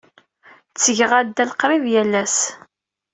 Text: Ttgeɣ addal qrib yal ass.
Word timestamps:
Ttgeɣ 0.69 1.11
addal 1.19 1.49
qrib 1.59 1.83
yal 1.93 2.13
ass. 2.23 2.37